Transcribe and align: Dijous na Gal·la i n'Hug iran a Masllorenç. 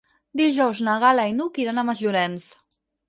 Dijous 0.39 0.79
na 0.87 0.95
Gal·la 1.03 1.25
i 1.33 1.35
n'Hug 1.37 1.59
iran 1.65 1.83
a 1.83 1.87
Masllorenç. 1.91 2.49